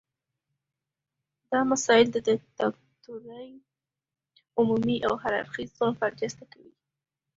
دا 1.51 1.59
مسایل 1.71 2.07
د 2.11 2.17
دیکتاتورۍ 2.27 3.49
عمومي 4.59 4.97
او 5.07 5.13
هر 5.23 5.33
اړخیز 5.41 5.69
ظلم 5.77 5.95
برجسته 6.03 6.43
کوي. 6.51 6.73